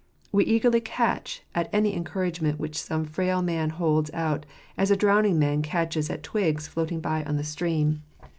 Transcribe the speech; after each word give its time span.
We 0.31 0.45
eagerly 0.45 0.81
catch 0.81 1.43
at 1.53 1.69
any 1.71 1.93
encourage 1.93 2.41
i 2.41 2.43
ment 2.43 2.59
which 2.59 2.75
some 2.75 3.05
frail 3.05 3.43
man 3.43 3.69
holds 3.69 4.09
out, 4.15 4.47
as 4.75 4.89
a 4.89 4.97
drowning 4.97 5.37
man 5.37 5.57
j 5.61 5.67
1 5.67 5.71
catches 5.71 6.09
at 6.09 6.23
twigs 6.23 6.67
floating 6.67 7.01
by 7.01 7.23
on 7.23 7.37
the 7.37 7.43
stream. 7.43 8.01